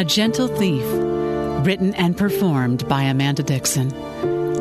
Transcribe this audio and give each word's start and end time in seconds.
A 0.00 0.04
Gentle 0.04 0.48
Thief, 0.48 0.82
written 1.66 1.92
and 1.92 2.16
performed 2.16 2.88
by 2.88 3.02
Amanda 3.02 3.42
Dickson. 3.42 3.92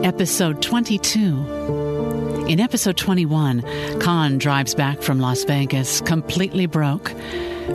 Episode 0.03 0.62
22. 0.62 2.45
In 2.49 2.59
episode 2.59 2.98
21, 2.98 3.63
Con 4.02 4.38
drives 4.38 4.75
back 4.75 5.02
from 5.02 5.21
Las 5.21 5.45
Vegas 5.45 6.02
completely 6.02 6.65
broke. 6.65 7.12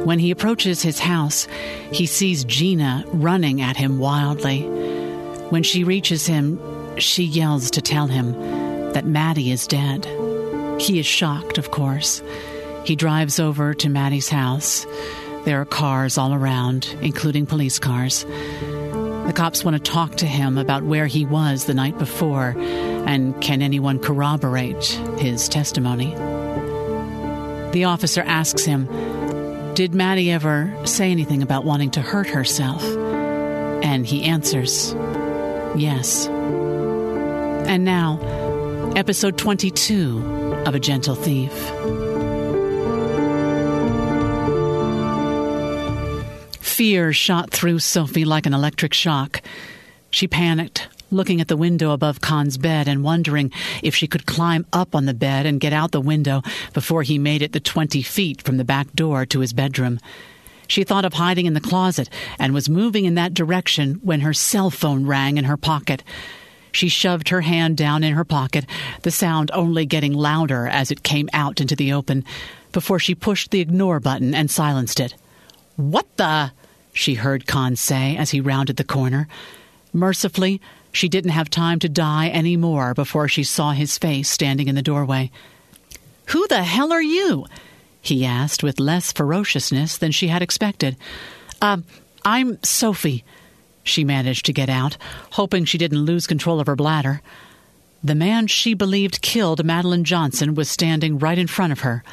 When 0.05 0.19
he 0.19 0.31
approaches 0.31 0.83
his 0.83 0.99
house, 0.99 1.49
he 1.91 2.05
sees 2.05 2.45
Gina 2.45 3.03
running 3.15 3.63
at 3.63 3.79
him 3.79 3.99
wildly. 3.99 4.65
When 5.49 5.63
she 5.63 5.85
reaches 5.85 6.27
him, 6.27 6.61
she 6.99 7.25
yells 7.25 7.71
to 7.71 7.81
tell 7.81 8.09
him 8.09 8.33
that 8.93 9.07
Maddie 9.07 9.51
is 9.51 9.67
dead. 9.67 10.05
He 10.79 10.99
is 10.99 11.07
shocked, 11.07 11.57
of 11.57 11.71
course. 11.71 12.23
He 12.85 12.95
drives 12.95 13.41
over 13.41 13.73
to 13.73 13.89
Maddie's 13.89 14.29
house. 14.29 14.85
There 15.45 15.61
are 15.61 15.67
cars 15.67 16.17
all 16.17 16.33
around, 16.33 16.97
including 17.03 17.45
police 17.47 17.79
cars. 17.79 18.25
The 18.25 19.33
cops 19.35 19.65
want 19.65 19.77
to 19.77 19.91
talk 19.91 20.17
to 20.17 20.27
him 20.27 20.59
about 20.59 20.85
where 20.85 21.07
he 21.07 21.27
was 21.27 21.65
the 21.65 21.75
night 21.75 21.99
before 21.99 22.55
and 22.59 23.41
can 23.43 23.63
anyone 23.63 23.99
corroborate 23.99 24.85
his 25.19 25.49
testimony. 25.49 26.15
The 27.73 27.85
officer 27.85 28.23
asks 28.23 28.65
him, 28.65 28.87
Did 29.75 29.95
Maddie 29.95 30.31
ever 30.31 30.75
say 30.85 31.11
anything 31.11 31.43
about 31.43 31.65
wanting 31.65 31.91
to 31.93 32.01
hurt 32.01 32.29
herself? 32.29 32.83
And 33.83 34.07
he 34.07 34.23
answers, 34.23 34.95
Yes. 35.77 36.27
And 36.27 37.85
now, 37.85 38.21
episode 38.95 39.37
22 39.37 40.63
of 40.67 40.75
A 40.75 40.81
Gentle 40.81 41.17
Thief. 41.17 42.04
Fear 46.75 47.13
shot 47.13 47.53
through 47.53 47.79
Sophie 47.79 48.25
like 48.25 48.47
an 48.47 48.53
electric 48.53 48.93
shock. 48.93 49.43
She 50.11 50.27
panicked, 50.27 50.89
looking 51.09 51.41
at 51.41 51.47
the 51.47 51.57
window 51.57 51.93
above 51.93 52.21
Con's 52.21 52.59
bed 52.59 52.89
and 52.89 53.05
wondering 53.05 53.53
if 53.81 53.95
she 53.95 54.09
could 54.09 54.27
climb 54.27 54.67
up 54.73 54.93
on 54.97 55.07
the 55.07 55.15
bed 55.15 55.47
and 55.47 55.61
get 55.61 55.73
out 55.73 55.93
the 55.93 56.01
window 56.01 56.43
before 56.73 57.05
he 57.05 57.17
made 57.17 57.43
it 57.43 57.53
the 57.53 57.61
20 57.61 58.03
feet 58.03 58.43
from 58.43 58.57
the 58.57 58.65
back 58.65 58.93
door 58.93 59.25
to 59.25 59.39
his 59.39 59.53
bedroom. 59.53 60.01
She 60.67 60.83
thought 60.83 61.05
of 61.05 61.13
hiding 61.13 61.47
in 61.47 61.55
the 61.55 61.61
closet 61.61 62.11
and 62.41 62.53
was 62.53 62.69
moving 62.69 63.05
in 63.05 63.15
that 63.15 63.35
direction 63.35 64.01
when 64.03 64.23
her 64.23 64.35
cell 64.35 64.69
phone 64.69 65.07
rang 65.07 65.37
in 65.39 65.45
her 65.45 65.57
pocket. 65.57 66.03
She 66.73 66.89
shoved 66.89 67.29
her 67.29 67.43
hand 67.43 67.77
down 67.77 68.03
in 68.03 68.15
her 68.15 68.25
pocket, 68.25 68.67
the 69.03 69.13
sound 69.13 69.53
only 69.55 69.87
getting 69.87 70.13
louder 70.13 70.67
as 70.67 70.91
it 70.91 71.05
came 71.05 71.29
out 71.33 71.61
into 71.61 71.77
the 71.77 71.93
open, 71.93 72.25
before 72.73 72.99
she 72.99 73.15
pushed 73.15 73.53
the 73.53 73.61
ignore 73.61 74.01
button 74.01 74.35
and 74.35 74.51
silenced 74.51 74.99
it. 74.99 75.15
What 75.77 76.17
the? 76.17 76.51
She 76.95 77.15
heard 77.15 77.47
Con 77.47 77.77
say 77.77 78.17
as 78.17 78.31
he 78.31 78.41
rounded 78.41 78.77
the 78.77 78.85
corner. 78.85 79.29
Mercifully, 79.93 80.63
she 80.93 81.09
didn't 81.09 81.33
have 81.33 81.51
time 81.51 81.79
to 81.81 81.89
die 81.89 82.29
any 82.29 82.57
more 82.57 82.95
before 82.95 83.29
she 83.29 83.45
saw 83.45 83.73
his 83.73 83.99
face 83.99 84.31
standing 84.31 84.69
in 84.69 84.77
the 84.77 84.83
doorway. 84.83 85.31
Who 86.29 86.47
the 86.49 86.63
hell 86.63 86.93
are 86.93 87.03
you? 87.03 87.45
he 88.01 88.25
asked 88.25 88.63
with 88.63 88.81
less 88.81 89.13
ferociousness 89.13 89.99
than 89.99 90.13
she 90.13 90.29
had 90.29 90.41
expected. 90.41 90.97
Uh, 91.61 91.79
I'm 92.25 92.63
Sophie, 92.63 93.25
she 93.83 94.05
managed 94.05 94.47
to 94.47 94.53
get 94.53 94.69
out, 94.69 94.97
hoping 95.33 95.65
she 95.65 95.79
didn't 95.79 96.05
lose 96.05 96.27
control 96.27 96.61
of 96.61 96.67
her 96.67 96.77
bladder. 96.77 97.21
The 98.03 98.15
man 98.15 98.47
she 98.47 98.75
believed 98.75 99.23
killed 99.23 99.65
Madeline 99.65 100.05
Johnson 100.05 100.55
was 100.55 100.71
standing 100.71 101.19
right 101.19 101.39
in 101.39 101.47
front 101.47 101.73
of 101.73 101.81
her. 101.81 102.05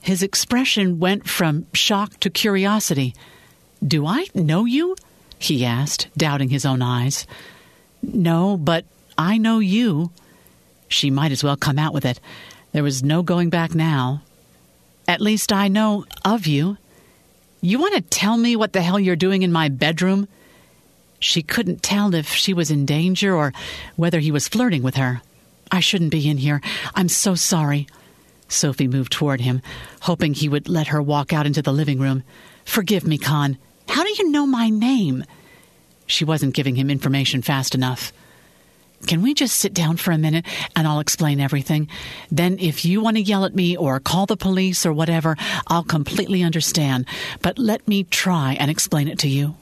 His 0.00 0.22
expression 0.22 0.98
went 0.98 1.28
from 1.28 1.66
shock 1.72 2.18
to 2.20 2.30
curiosity. 2.30 3.14
Do 3.86 4.06
I 4.06 4.26
know 4.34 4.64
you? 4.64 4.96
he 5.38 5.64
asked, 5.64 6.08
doubting 6.16 6.50
his 6.50 6.64
own 6.64 6.82
eyes. 6.82 7.26
No, 8.00 8.56
but 8.56 8.84
I 9.18 9.38
know 9.38 9.58
you. 9.58 10.10
She 10.88 11.10
might 11.10 11.32
as 11.32 11.42
well 11.42 11.56
come 11.56 11.78
out 11.78 11.92
with 11.92 12.04
it. 12.04 12.20
There 12.72 12.82
was 12.82 13.02
no 13.02 13.22
going 13.22 13.50
back 13.50 13.74
now. 13.74 14.22
At 15.08 15.20
least 15.20 15.52
I 15.52 15.68
know 15.68 16.04
of 16.24 16.46
you. 16.46 16.76
You 17.60 17.78
want 17.78 17.94
to 17.94 18.00
tell 18.00 18.36
me 18.36 18.56
what 18.56 18.72
the 18.72 18.82
hell 18.82 19.00
you're 19.00 19.16
doing 19.16 19.42
in 19.42 19.52
my 19.52 19.68
bedroom? 19.68 20.28
She 21.18 21.42
couldn't 21.42 21.82
tell 21.82 22.14
if 22.14 22.28
she 22.28 22.54
was 22.54 22.70
in 22.70 22.86
danger 22.86 23.34
or 23.34 23.52
whether 23.96 24.18
he 24.18 24.32
was 24.32 24.48
flirting 24.48 24.82
with 24.82 24.96
her. 24.96 25.22
I 25.70 25.80
shouldn't 25.80 26.10
be 26.10 26.28
in 26.28 26.38
here. 26.38 26.60
I'm 26.94 27.08
so 27.08 27.34
sorry. 27.34 27.86
Sophie 28.48 28.88
moved 28.88 29.12
toward 29.12 29.40
him, 29.40 29.62
hoping 30.02 30.34
he 30.34 30.48
would 30.48 30.68
let 30.68 30.88
her 30.88 31.00
walk 31.00 31.32
out 31.32 31.46
into 31.46 31.62
the 31.62 31.72
living 31.72 31.98
room. 31.98 32.22
Forgive 32.64 33.06
me, 33.06 33.18
Con. 33.18 33.56
How 33.92 34.04
do 34.04 34.14
you 34.16 34.30
know 34.30 34.46
my 34.46 34.70
name? 34.70 35.22
She 36.06 36.24
wasn't 36.24 36.54
giving 36.54 36.76
him 36.76 36.88
information 36.88 37.42
fast 37.42 37.74
enough. 37.74 38.10
Can 39.06 39.20
we 39.20 39.34
just 39.34 39.56
sit 39.56 39.74
down 39.74 39.98
for 39.98 40.12
a 40.12 40.18
minute 40.18 40.46
and 40.74 40.88
I'll 40.88 41.00
explain 41.00 41.40
everything? 41.40 41.90
Then, 42.30 42.58
if 42.58 42.86
you 42.86 43.02
want 43.02 43.18
to 43.18 43.22
yell 43.22 43.44
at 43.44 43.54
me 43.54 43.76
or 43.76 44.00
call 44.00 44.24
the 44.24 44.34
police 44.34 44.86
or 44.86 44.94
whatever, 44.94 45.36
I'll 45.66 45.84
completely 45.84 46.42
understand. 46.42 47.04
But 47.42 47.58
let 47.58 47.86
me 47.86 48.04
try 48.04 48.56
and 48.58 48.70
explain 48.70 49.08
it 49.08 49.18
to 49.18 49.28
you. 49.28 49.56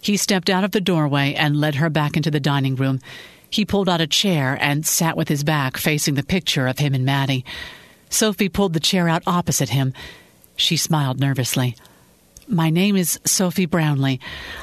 He 0.00 0.16
stepped 0.16 0.48
out 0.48 0.62
of 0.62 0.70
the 0.70 0.80
doorway 0.80 1.34
and 1.34 1.60
led 1.60 1.74
her 1.74 1.90
back 1.90 2.16
into 2.16 2.30
the 2.30 2.38
dining 2.38 2.76
room. 2.76 3.00
He 3.50 3.64
pulled 3.64 3.88
out 3.88 4.00
a 4.00 4.06
chair 4.06 4.56
and 4.60 4.86
sat 4.86 5.16
with 5.16 5.26
his 5.26 5.42
back 5.42 5.78
facing 5.78 6.14
the 6.14 6.22
picture 6.22 6.68
of 6.68 6.78
him 6.78 6.94
and 6.94 7.04
Maddie. 7.04 7.44
Sophie 8.08 8.48
pulled 8.48 8.72
the 8.72 8.78
chair 8.78 9.08
out 9.08 9.24
opposite 9.26 9.70
him. 9.70 9.94
She 10.54 10.76
smiled 10.76 11.18
nervously. 11.18 11.74
My 12.48 12.70
name 12.70 12.96
is 12.96 13.18
Sophie 13.24 13.66
Brownlee. 13.66 14.20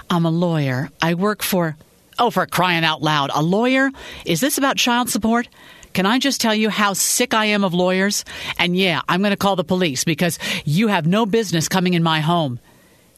I'm 0.09 0.25
a 0.25 0.31
lawyer. 0.31 0.89
I 1.01 1.15
work 1.15 1.43
for. 1.43 1.75
Oh, 2.17 2.29
for 2.29 2.45
crying 2.45 2.85
out 2.85 3.01
loud. 3.01 3.29
A 3.33 3.43
lawyer? 3.43 3.91
Is 4.25 4.39
this 4.39 4.57
about 4.57 4.77
child 4.77 5.09
support? 5.09 5.49
Can 5.91 6.05
I 6.05 6.17
just 6.17 6.39
tell 6.39 6.55
you 6.55 6.69
how 6.69 6.93
sick 6.93 7.33
I 7.33 7.45
am 7.45 7.65
of 7.65 7.73
lawyers? 7.73 8.23
And 8.57 8.77
yeah, 8.77 9.01
I'm 9.09 9.21
going 9.21 9.31
to 9.31 9.37
call 9.37 9.57
the 9.57 9.65
police 9.65 10.05
because 10.05 10.39
you 10.63 10.87
have 10.87 11.05
no 11.05 11.25
business 11.25 11.67
coming 11.67 11.93
in 11.93 12.03
my 12.03 12.21
home. 12.21 12.59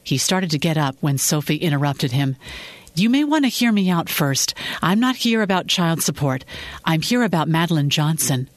He 0.04 0.18
started 0.18 0.50
to 0.52 0.60
get 0.60 0.78
up 0.78 0.96
when 1.00 1.20
Sophie 1.20 1.58
interrupted 1.58 2.12
him. 2.12 2.36
You 2.96 3.10
may 3.10 3.24
want 3.24 3.46
to 3.46 3.50
hear 3.50 3.72
me 3.72 3.90
out 3.92 4.10
first. 4.10 4.56
I'm 4.82 5.00
not 5.00 5.16
here 5.16 5.42
about 5.44 5.68
child 5.68 6.02
support. 6.02 6.44
I'm 6.84 7.02
here 7.02 7.24
about 7.24 7.48
Madeline 7.48 7.90
Johnson. 7.92 8.50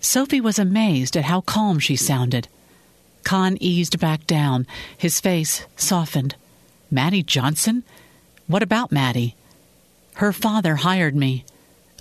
Sophie 0.00 0.40
was 0.40 0.58
amazed 0.58 1.16
at 1.16 1.24
how 1.24 1.42
calm 1.42 1.78
she 1.78 1.94
sounded. 1.94 2.48
Con 3.24 3.56
eased 3.60 3.98
back 3.98 4.26
down, 4.26 4.66
his 4.96 5.20
face 5.20 5.64
softened. 5.76 6.34
Maddie 6.90 7.22
Johnson? 7.22 7.84
What 8.46 8.62
about 8.62 8.92
Maddie? 8.92 9.36
Her 10.14 10.32
father 10.32 10.76
hired 10.76 11.16
me. 11.16 11.44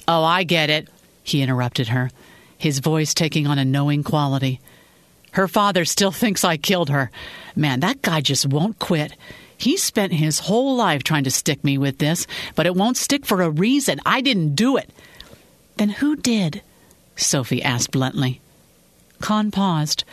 Oh, 0.07 0.24
I 0.24 0.44
get 0.44 0.69
it, 0.69 0.90
he 1.24 1.42
interrupted 1.42 1.90
her, 1.90 2.12
his 2.57 2.80
voice 2.80 3.13
taking 3.13 3.48
on 3.48 3.60
a 3.60 3.66
knowing 3.66 4.04
quality. 4.04 4.60
Her 5.31 5.48
father 5.48 5.86
still 5.86 6.12
thinks 6.12 6.44
I 6.44 6.57
killed 6.57 6.90
her. 6.90 7.10
Man, 7.56 7.80
that 7.81 8.01
guy 8.01 8.22
just 8.22 8.45
won't 8.45 8.80
quit. 8.80 9.16
He 9.57 9.78
spent 9.78 10.12
his 10.12 10.40
whole 10.40 10.75
life 10.75 11.04
trying 11.04 11.24
to 11.24 11.31
stick 11.31 11.63
me 11.63 11.78
with 11.78 12.00
this, 12.00 12.28
but 12.56 12.66
it 12.66 12.75
won't 12.75 12.98
stick 12.98 13.25
for 13.25 13.42
a 13.42 13.50
reason. 13.50 14.01
I 14.06 14.22
didn't 14.22 14.56
do 14.56 14.75
it. 14.75 14.90
Then 15.78 15.90
who 15.90 16.16
did? 16.16 16.62
Sophie 17.16 17.63
asked 17.63 17.92
bluntly. 17.92 18.42
Con 19.22 19.51
paused. 19.51 20.04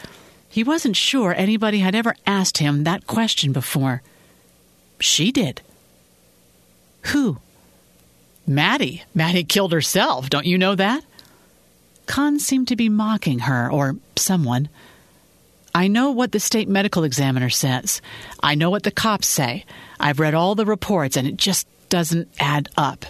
He 0.49 0.65
wasn't 0.65 0.97
sure 0.97 1.35
anybody 1.35 1.81
had 1.81 1.95
ever 1.95 2.17
asked 2.27 2.59
him 2.59 2.85
that 2.85 3.07
question 3.07 3.53
before. 3.53 4.03
She 4.99 5.31
did. 5.31 5.61
Who? 7.03 7.39
Maddie. 8.47 9.03
Maddie 9.15 9.45
killed 9.45 9.73
herself. 9.73 10.31
Don't 10.31 10.47
you 10.47 10.59
know 10.59 10.75
that? 10.75 11.05
Con 12.07 12.39
seemed 12.39 12.69
to 12.69 12.77
be 12.77 12.89
mocking 12.89 13.41
her, 13.41 13.71
or 13.71 13.97
someone. 14.17 14.69
I 15.75 15.89
know 15.89 16.11
what 16.11 16.33
the 16.33 16.41
state 16.41 16.69
medical 16.69 17.05
examiner 17.05 17.51
says. 17.51 18.01
I 18.43 18.55
know 18.55 18.71
what 18.71 18.83
the 18.83 18.91
cops 18.91 19.29
say. 19.29 19.67
I've 20.01 20.19
read 20.19 20.35
all 20.35 20.55
the 20.55 20.65
reports, 20.65 21.17
and 21.17 21.29
it 21.29 21.37
just 21.37 21.69
doesn't 21.91 22.29
add 22.41 22.71
up. 22.77 23.05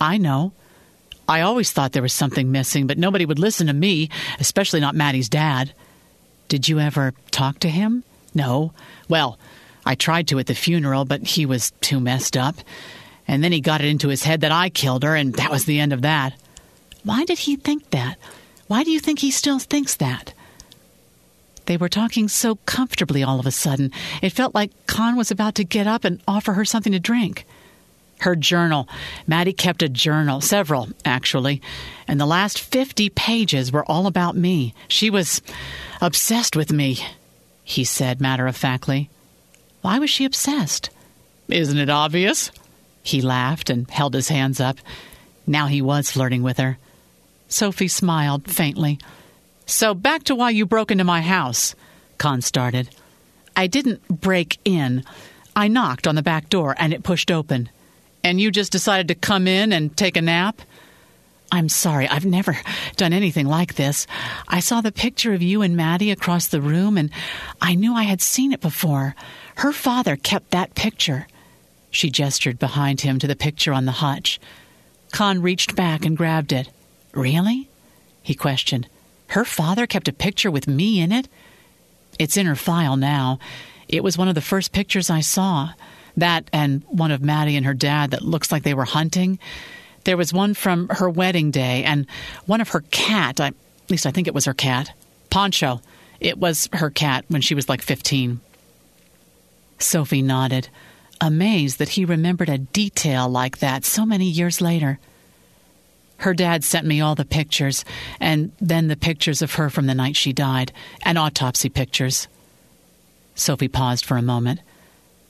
I 0.00 0.18
know. 0.18 0.52
I 1.28 1.40
always 1.40 1.72
thought 1.72 1.92
there 1.92 2.02
was 2.02 2.12
something 2.12 2.52
missing, 2.52 2.86
but 2.86 2.98
nobody 2.98 3.26
would 3.26 3.38
listen 3.38 3.66
to 3.66 3.72
me, 3.72 4.10
especially 4.38 4.80
not 4.80 4.94
Maddie's 4.94 5.28
dad. 5.28 5.72
Did 6.48 6.68
you 6.68 6.78
ever 6.80 7.14
talk 7.30 7.58
to 7.60 7.68
him? 7.68 8.04
No. 8.34 8.72
Well, 9.08 9.38
I 9.86 9.94
tried 9.94 10.28
to 10.28 10.38
at 10.38 10.46
the 10.46 10.54
funeral, 10.54 11.04
but 11.04 11.22
he 11.22 11.46
was 11.46 11.72
too 11.80 12.00
messed 12.00 12.36
up. 12.36 12.56
And 13.26 13.42
then 13.42 13.52
he 13.52 13.60
got 13.60 13.80
it 13.80 13.88
into 13.88 14.08
his 14.08 14.22
head 14.22 14.42
that 14.42 14.52
I 14.52 14.68
killed 14.68 15.02
her, 15.02 15.14
and 15.14 15.34
that 15.34 15.50
was 15.50 15.64
the 15.64 15.80
end 15.80 15.92
of 15.92 16.02
that. 16.02 16.34
Why 17.04 17.24
did 17.24 17.38
he 17.38 17.56
think 17.56 17.90
that? 17.90 18.18
Why 18.66 18.82
do 18.82 18.90
you 18.90 19.00
think 19.00 19.18
he 19.18 19.30
still 19.30 19.58
thinks 19.58 19.94
that? 19.96 20.34
They 21.66 21.76
were 21.76 21.88
talking 21.88 22.28
so 22.28 22.56
comfortably 22.66 23.22
all 23.22 23.40
of 23.40 23.46
a 23.46 23.50
sudden. 23.50 23.90
It 24.20 24.30
felt 24.30 24.54
like 24.54 24.70
Con 24.86 25.16
was 25.16 25.30
about 25.30 25.54
to 25.56 25.64
get 25.64 25.86
up 25.86 26.04
and 26.04 26.22
offer 26.28 26.52
her 26.52 26.64
something 26.64 26.92
to 26.92 27.00
drink. 27.00 27.46
Her 28.20 28.36
journal. 28.36 28.88
Maddie 29.26 29.52
kept 29.52 29.82
a 29.82 29.88
journal, 29.88 30.40
several, 30.40 30.88
actually, 31.04 31.60
and 32.08 32.20
the 32.20 32.26
last 32.26 32.60
50 32.60 33.10
pages 33.10 33.72
were 33.72 33.84
all 33.84 34.06
about 34.06 34.36
me. 34.36 34.74
She 34.88 35.10
was 35.10 35.42
obsessed 36.00 36.56
with 36.56 36.72
me, 36.72 36.98
he 37.64 37.84
said 37.84 38.20
matter 38.20 38.46
of 38.46 38.56
factly. 38.56 39.10
Why 39.82 39.98
was 39.98 40.10
she 40.10 40.24
obsessed? 40.24 40.90
Isn't 41.48 41.78
it 41.78 41.90
obvious? 41.90 42.50
He 43.02 43.20
laughed 43.20 43.68
and 43.68 43.90
held 43.90 44.14
his 44.14 44.28
hands 44.28 44.60
up. 44.60 44.78
Now 45.46 45.66
he 45.66 45.82
was 45.82 46.10
flirting 46.10 46.42
with 46.42 46.56
her. 46.58 46.78
Sophie 47.48 47.88
smiled 47.88 48.50
faintly. 48.50 48.98
So 49.66 49.94
back 49.94 50.24
to 50.24 50.34
why 50.34 50.50
you 50.50 50.66
broke 50.66 50.90
into 50.90 51.04
my 51.04 51.20
house, 51.20 51.74
Con 52.18 52.40
started. 52.40 52.88
I 53.56 53.66
didn't 53.66 54.06
break 54.08 54.58
in. 54.64 55.04
I 55.54 55.68
knocked 55.68 56.06
on 56.06 56.14
the 56.14 56.22
back 56.22 56.48
door 56.48 56.74
and 56.78 56.92
it 56.92 57.02
pushed 57.02 57.30
open. 57.30 57.68
And 58.24 58.40
you 58.40 58.50
just 58.50 58.72
decided 58.72 59.08
to 59.08 59.14
come 59.14 59.46
in 59.46 59.72
and 59.72 59.94
take 59.96 60.16
a 60.16 60.22
nap? 60.22 60.62
I'm 61.52 61.68
sorry, 61.68 62.08
I've 62.08 62.24
never 62.24 62.58
done 62.96 63.12
anything 63.12 63.46
like 63.46 63.74
this. 63.74 64.06
I 64.48 64.58
saw 64.60 64.80
the 64.80 64.90
picture 64.90 65.34
of 65.34 65.42
you 65.42 65.62
and 65.62 65.76
Maddie 65.76 66.10
across 66.10 66.48
the 66.48 66.62
room, 66.62 66.96
and 66.96 67.10
I 67.60 67.74
knew 67.74 67.94
I 67.94 68.04
had 68.04 68.22
seen 68.22 68.52
it 68.52 68.60
before. 68.60 69.14
Her 69.56 69.72
father 69.72 70.16
kept 70.16 70.50
that 70.50 70.74
picture. 70.74 71.28
She 71.90 72.10
gestured 72.10 72.58
behind 72.58 73.02
him 73.02 73.18
to 73.20 73.28
the 73.28 73.36
picture 73.36 73.72
on 73.72 73.84
the 73.84 73.92
hutch. 73.92 74.40
Con 75.12 75.42
reached 75.42 75.76
back 75.76 76.04
and 76.04 76.16
grabbed 76.16 76.50
it. 76.50 76.68
Really? 77.12 77.68
He 78.22 78.34
questioned. 78.34 78.88
Her 79.28 79.44
father 79.44 79.86
kept 79.86 80.08
a 80.08 80.12
picture 80.12 80.50
with 80.50 80.66
me 80.66 81.00
in 81.00 81.12
it? 81.12 81.28
It's 82.18 82.36
in 82.36 82.46
her 82.46 82.56
file 82.56 82.96
now. 82.96 83.38
It 83.86 84.02
was 84.02 84.18
one 84.18 84.28
of 84.28 84.34
the 84.34 84.40
first 84.40 84.72
pictures 84.72 85.10
I 85.10 85.20
saw. 85.20 85.70
That 86.16 86.48
and 86.52 86.82
one 86.88 87.10
of 87.10 87.22
Maddie 87.22 87.56
and 87.56 87.66
her 87.66 87.74
dad 87.74 88.12
that 88.12 88.22
looks 88.22 88.52
like 88.52 88.62
they 88.62 88.74
were 88.74 88.84
hunting. 88.84 89.38
There 90.04 90.16
was 90.16 90.32
one 90.32 90.54
from 90.54 90.88
her 90.90 91.08
wedding 91.08 91.50
day 91.50 91.82
and 91.84 92.06
one 92.46 92.60
of 92.60 92.68
her 92.70 92.82
cat. 92.90 93.40
I, 93.40 93.48
at 93.48 93.54
least 93.90 94.06
I 94.06 94.10
think 94.10 94.28
it 94.28 94.34
was 94.34 94.44
her 94.44 94.54
cat. 94.54 94.92
Poncho. 95.30 95.80
It 96.20 96.38
was 96.38 96.68
her 96.72 96.90
cat 96.90 97.24
when 97.28 97.40
she 97.40 97.54
was 97.54 97.68
like 97.68 97.82
15. 97.82 98.40
Sophie 99.78 100.22
nodded, 100.22 100.68
amazed 101.20 101.78
that 101.78 101.90
he 101.90 102.04
remembered 102.04 102.48
a 102.48 102.58
detail 102.58 103.28
like 103.28 103.58
that 103.58 103.84
so 103.84 104.06
many 104.06 104.26
years 104.26 104.60
later. 104.60 104.98
Her 106.18 106.32
dad 106.32 106.64
sent 106.64 106.86
me 106.86 107.00
all 107.00 107.14
the 107.14 107.24
pictures, 107.24 107.84
and 108.20 108.52
then 108.60 108.88
the 108.88 108.96
pictures 108.96 109.42
of 109.42 109.54
her 109.54 109.68
from 109.68 109.86
the 109.86 109.94
night 109.94 110.16
she 110.16 110.32
died, 110.32 110.72
and 111.02 111.18
autopsy 111.18 111.68
pictures. 111.68 112.28
Sophie 113.34 113.68
paused 113.68 114.04
for 114.04 114.16
a 114.16 114.22
moment. 114.22 114.60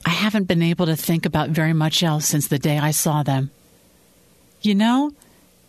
I 0.05 0.09
haven't 0.09 0.45
been 0.45 0.61
able 0.61 0.85
to 0.85 0.95
think 0.95 1.25
about 1.25 1.49
very 1.49 1.73
much 1.73 2.03
else 2.03 2.27
since 2.27 2.47
the 2.47 2.59
day 2.59 2.77
I 2.77 2.91
saw 2.91 3.23
them. 3.23 3.49
You 4.61 4.75
know, 4.75 5.11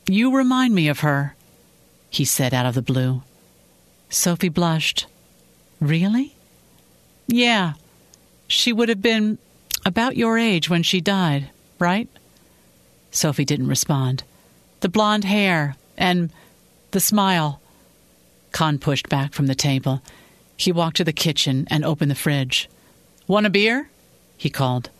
you 0.07 0.37
remind 0.37 0.75
me 0.75 0.89
of 0.89 1.01
her, 1.01 1.35
he 2.11 2.25
said 2.25 2.53
out 2.53 2.67
of 2.67 2.75
the 2.75 2.83
blue. 2.83 3.23
Sophie 4.11 4.51
blushed. 4.51 5.07
Really? 5.81 6.35
Yeah. 7.27 7.75
She 8.47 8.73
would 8.73 8.89
have 8.89 9.03
been 9.03 9.39
about 9.85 10.17
your 10.17 10.39
age 10.39 10.69
when 10.69 10.83
she 10.83 11.01
died, 11.01 11.51
right? 11.79 12.09
Sophie 13.11 13.45
didn't 13.45 13.69
respond. 13.69 14.23
The 14.81 14.89
blonde 14.89 15.25
hair 15.25 15.77
and 15.97 16.31
the 16.91 17.01
smile. 17.01 17.61
Con 18.53 18.79
pushed 18.79 19.09
back 19.09 19.33
from 19.33 19.47
the 19.47 19.55
table. 19.55 20.03
He 20.57 20.73
walked 20.73 20.99
to 20.99 21.05
the 21.05 21.13
kitchen 21.13 21.67
and 21.71 21.85
opened 21.85 22.11
the 22.11 22.15
fridge. 22.15 22.69
Want 23.27 23.47
a 23.47 23.51
beer? 23.51 23.89
He 24.37 24.51
called. 24.51 24.91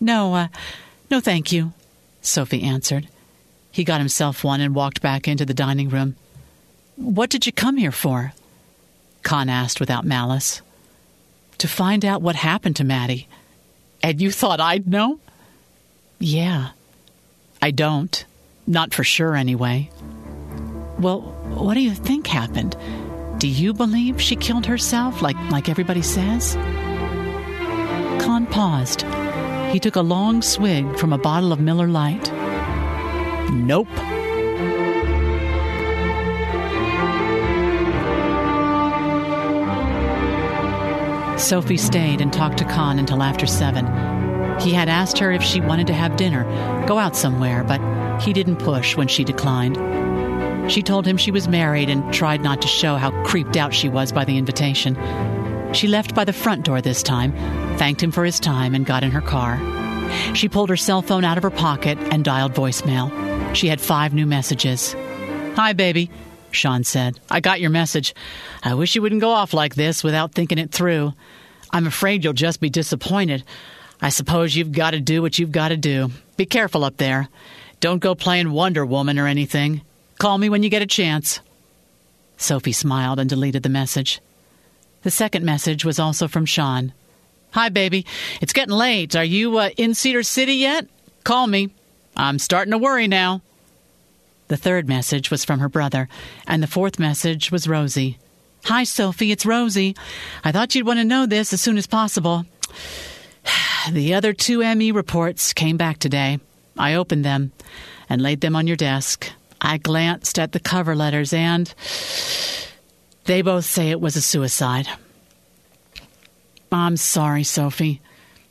No, 0.00 0.34
uh, 0.34 0.48
no, 1.10 1.20
thank 1.20 1.52
you, 1.52 1.72
Sophie 2.20 2.62
answered. 2.62 3.08
He 3.70 3.84
got 3.84 4.00
himself 4.00 4.44
one 4.44 4.60
and 4.60 4.74
walked 4.74 5.00
back 5.00 5.26
into 5.26 5.44
the 5.44 5.54
dining 5.54 5.88
room. 5.88 6.16
What 6.96 7.30
did 7.30 7.46
you 7.46 7.52
come 7.52 7.76
here 7.76 7.92
for? 7.92 8.32
Con 9.22 9.48
asked 9.48 9.80
without 9.80 10.04
malice. 10.04 10.62
To 11.58 11.68
find 11.68 12.04
out 12.04 12.22
what 12.22 12.36
happened 12.36 12.76
to 12.76 12.84
Maddie. 12.84 13.26
And 14.02 14.20
you 14.20 14.30
thought 14.30 14.60
I'd 14.60 14.86
know? 14.86 15.18
Yeah. 16.18 16.70
I 17.62 17.70
don't. 17.70 18.24
Not 18.66 18.94
for 18.94 19.02
sure, 19.02 19.34
anyway. 19.34 19.90
Well, 20.98 21.22
what 21.22 21.74
do 21.74 21.80
you 21.80 21.94
think 21.94 22.26
happened? 22.26 22.76
Do 23.38 23.48
you 23.48 23.74
believe 23.74 24.20
she 24.20 24.36
killed 24.36 24.66
herself, 24.66 25.22
like, 25.22 25.36
like 25.50 25.68
everybody 25.68 26.02
says? 26.02 26.56
Con 28.24 28.46
paused. 28.46 29.02
He 29.70 29.78
took 29.78 29.96
a 29.96 30.00
long 30.00 30.40
swig 30.40 30.98
from 30.98 31.12
a 31.12 31.18
bottle 31.18 31.52
of 31.52 31.60
Miller 31.60 31.86
Lite. 31.86 32.32
Nope. 33.52 33.86
Sophie 41.38 41.76
stayed 41.76 42.22
and 42.22 42.32
talked 42.32 42.56
to 42.56 42.64
Con 42.64 42.98
until 42.98 43.22
after 43.22 43.46
seven. 43.46 43.84
He 44.58 44.72
had 44.72 44.88
asked 44.88 45.18
her 45.18 45.30
if 45.30 45.42
she 45.42 45.60
wanted 45.60 45.86
to 45.88 45.92
have 45.92 46.16
dinner, 46.16 46.44
go 46.86 46.96
out 46.96 47.14
somewhere, 47.14 47.62
but 47.62 48.22
he 48.22 48.32
didn't 48.32 48.56
push 48.56 48.96
when 48.96 49.08
she 49.08 49.22
declined. 49.24 49.76
She 50.72 50.82
told 50.82 51.06
him 51.06 51.18
she 51.18 51.30
was 51.30 51.46
married 51.46 51.90
and 51.90 52.10
tried 52.10 52.40
not 52.40 52.62
to 52.62 52.68
show 52.68 52.96
how 52.96 53.10
creeped 53.24 53.58
out 53.58 53.74
she 53.74 53.90
was 53.90 54.12
by 54.12 54.24
the 54.24 54.38
invitation. 54.38 54.96
She 55.74 55.88
left 55.88 56.14
by 56.14 56.24
the 56.24 56.32
front 56.32 56.64
door 56.64 56.80
this 56.80 57.02
time, 57.02 57.32
thanked 57.78 58.02
him 58.02 58.12
for 58.12 58.24
his 58.24 58.38
time, 58.38 58.74
and 58.74 58.86
got 58.86 59.02
in 59.02 59.10
her 59.10 59.20
car. 59.20 59.60
She 60.34 60.48
pulled 60.48 60.70
her 60.70 60.76
cell 60.76 61.02
phone 61.02 61.24
out 61.24 61.36
of 61.36 61.42
her 61.42 61.50
pocket 61.50 61.98
and 62.12 62.24
dialed 62.24 62.54
voicemail. 62.54 63.10
She 63.54 63.68
had 63.68 63.80
five 63.80 64.14
new 64.14 64.26
messages. 64.26 64.94
Hi, 65.56 65.72
baby, 65.72 66.10
Sean 66.52 66.84
said. 66.84 67.18
I 67.28 67.40
got 67.40 67.60
your 67.60 67.70
message. 67.70 68.14
I 68.62 68.74
wish 68.74 68.94
you 68.94 69.02
wouldn't 69.02 69.20
go 69.20 69.30
off 69.30 69.52
like 69.52 69.74
this 69.74 70.04
without 70.04 70.32
thinking 70.32 70.58
it 70.58 70.70
through. 70.70 71.12
I'm 71.72 71.86
afraid 71.86 72.22
you'll 72.22 72.32
just 72.34 72.60
be 72.60 72.70
disappointed. 72.70 73.42
I 74.00 74.10
suppose 74.10 74.54
you've 74.54 74.72
got 74.72 74.92
to 74.92 75.00
do 75.00 75.22
what 75.22 75.38
you've 75.38 75.52
got 75.52 75.68
to 75.68 75.76
do. 75.76 76.10
Be 76.36 76.46
careful 76.46 76.84
up 76.84 76.98
there. 76.98 77.28
Don't 77.80 77.98
go 77.98 78.14
playing 78.14 78.52
Wonder 78.52 78.86
Woman 78.86 79.18
or 79.18 79.26
anything. 79.26 79.82
Call 80.18 80.38
me 80.38 80.48
when 80.48 80.62
you 80.62 80.70
get 80.70 80.82
a 80.82 80.86
chance. 80.86 81.40
Sophie 82.36 82.72
smiled 82.72 83.18
and 83.18 83.28
deleted 83.28 83.62
the 83.62 83.68
message. 83.68 84.20
The 85.04 85.10
second 85.10 85.44
message 85.44 85.84
was 85.84 85.98
also 85.98 86.28
from 86.28 86.46
Sean. 86.46 86.94
Hi, 87.52 87.68
baby. 87.68 88.06
It's 88.40 88.54
getting 88.54 88.74
late. 88.74 89.14
Are 89.14 89.24
you 89.24 89.58
uh, 89.58 89.68
in 89.76 89.94
Cedar 89.94 90.22
City 90.22 90.54
yet? 90.54 90.86
Call 91.24 91.46
me. 91.46 91.68
I'm 92.16 92.38
starting 92.38 92.72
to 92.72 92.78
worry 92.78 93.06
now. 93.06 93.42
The 94.48 94.56
third 94.56 94.88
message 94.88 95.30
was 95.30 95.44
from 95.44 95.60
her 95.60 95.68
brother, 95.68 96.08
and 96.46 96.62
the 96.62 96.66
fourth 96.66 96.98
message 96.98 97.52
was 97.52 97.68
Rosie. 97.68 98.18
Hi, 98.64 98.84
Sophie. 98.84 99.30
It's 99.30 99.44
Rosie. 99.44 99.94
I 100.42 100.52
thought 100.52 100.74
you'd 100.74 100.86
want 100.86 101.00
to 101.00 101.04
know 101.04 101.26
this 101.26 101.52
as 101.52 101.60
soon 101.60 101.78
as 101.78 101.86
possible. 101.86 102.44
The 103.92 104.14
other 104.14 104.32
two 104.32 104.60
ME 104.74 104.92
reports 104.92 105.52
came 105.52 105.76
back 105.76 105.98
today. 105.98 106.38
I 106.78 106.94
opened 106.94 107.22
them 107.22 107.52
and 108.08 108.22
laid 108.22 108.40
them 108.40 108.56
on 108.56 108.66
your 108.66 108.78
desk. 108.78 109.30
I 109.60 109.76
glanced 109.76 110.38
at 110.38 110.52
the 110.52 110.60
cover 110.60 110.96
letters, 110.96 111.34
and 111.34 111.74
they 113.24 113.42
both 113.42 113.64
say 113.64 113.90
it 113.90 114.00
was 114.00 114.16
a 114.16 114.20
suicide. 114.20 114.88
I'm 116.70 116.96
sorry, 116.96 117.44
Sophie. 117.44 118.00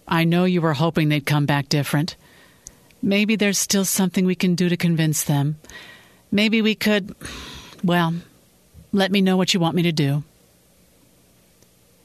I 0.07 0.23
know 0.23 0.45
you 0.45 0.61
were 0.61 0.73
hoping 0.73 1.09
they'd 1.09 1.25
come 1.25 1.45
back 1.45 1.69
different. 1.69 2.15
Maybe 3.01 3.35
there's 3.35 3.57
still 3.57 3.85
something 3.85 4.25
we 4.25 4.35
can 4.35 4.55
do 4.55 4.69
to 4.69 4.77
convince 4.77 5.23
them. 5.23 5.57
Maybe 6.31 6.61
we 6.61 6.73
could. 6.73 7.15
Well, 7.83 8.13
let 8.91 9.11
me 9.11 9.21
know 9.21 9.37
what 9.37 9.53
you 9.53 9.59
want 9.59 9.75
me 9.75 9.83
to 9.83 9.91
do. 9.91 10.23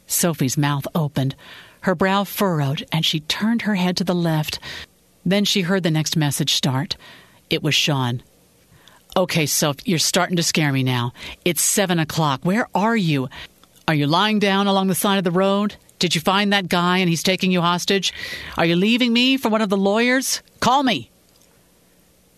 Sophie's 0.06 0.58
mouth 0.58 0.87
opened, 0.94 1.37
her 1.82 1.94
brow 1.94 2.25
furrowed, 2.25 2.84
and 2.90 3.04
she 3.04 3.20
turned 3.20 3.62
her 3.62 3.76
head 3.76 3.96
to 3.98 4.04
the 4.04 4.14
left. 4.14 4.58
Then 5.25 5.44
she 5.44 5.60
heard 5.62 5.82
the 5.82 5.90
next 5.90 6.16
message 6.16 6.54
start. 6.54 6.96
It 7.50 7.62
was 7.62 7.75
Sean. 7.75 8.22
Okay, 9.18 9.46
so 9.46 9.75
you're 9.84 9.98
starting 9.98 10.37
to 10.37 10.44
scare 10.44 10.70
me 10.70 10.84
now. 10.84 11.12
It's 11.44 11.60
seven 11.60 11.98
o'clock. 11.98 12.42
Where 12.44 12.68
are 12.72 12.96
you? 12.96 13.28
Are 13.88 13.94
you 13.94 14.06
lying 14.06 14.38
down 14.38 14.68
along 14.68 14.87
the 14.87 14.94
side 14.94 15.18
of 15.18 15.25
the 15.25 15.32
road? 15.32 15.75
Did 15.98 16.14
you 16.14 16.20
find 16.20 16.52
that 16.52 16.68
guy 16.68 16.98
and 16.98 17.08
he's 17.08 17.25
taking 17.25 17.50
you 17.50 17.60
hostage? 17.60 18.14
Are 18.56 18.64
you 18.64 18.76
leaving 18.76 19.12
me 19.12 19.37
for 19.37 19.48
one 19.48 19.60
of 19.60 19.70
the 19.70 19.76
lawyers? 19.76 20.40
Call 20.60 20.84
me. 20.84 21.10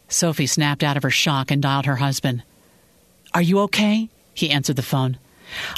Sophie 0.08 0.46
snapped 0.46 0.82
out 0.82 0.96
of 0.96 1.02
her 1.02 1.10
shock 1.10 1.50
and 1.50 1.60
dialed 1.60 1.84
her 1.84 1.96
husband. 1.96 2.42
Are 3.34 3.42
you 3.42 3.58
okay? 3.60 4.08
He 4.32 4.49
answered 4.49 4.76
the 4.76 4.82
phone. 4.82 5.18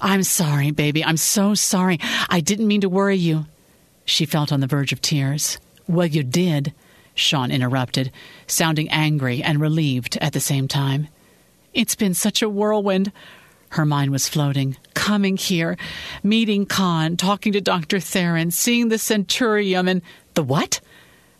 I'm 0.02 0.22
sorry, 0.22 0.70
baby. 0.70 1.04
I'm 1.04 1.16
so 1.16 1.54
sorry. 1.54 1.98
I 2.28 2.38
didn't 2.38 2.68
mean 2.68 2.82
to 2.82 2.88
worry 2.88 3.16
you. 3.16 3.46
She 4.04 4.24
felt 4.24 4.52
on 4.52 4.60
the 4.60 4.68
verge 4.68 4.92
of 4.92 5.02
tears. 5.02 5.58
Well, 5.88 6.06
you 6.06 6.22
did, 6.22 6.72
Sean 7.14 7.50
interrupted, 7.50 8.10
sounding 8.46 8.88
angry 8.90 9.42
and 9.42 9.60
relieved 9.60 10.16
at 10.20 10.32
the 10.32 10.40
same 10.40 10.68
time. 10.68 11.08
It's 11.74 11.94
been 11.94 12.14
such 12.14 12.42
a 12.42 12.48
whirlwind. 12.48 13.12
Her 13.70 13.86
mind 13.86 14.10
was 14.10 14.28
floating. 14.28 14.76
Coming 14.94 15.36
here, 15.36 15.76
meeting 16.22 16.66
Con, 16.66 17.16
talking 17.16 17.52
to 17.54 17.60
Dr. 17.60 18.00
Theron, 18.00 18.50
seeing 18.50 18.88
the 18.88 18.96
Centurium 18.96 19.88
and. 19.88 20.02
The 20.34 20.42
what? 20.42 20.80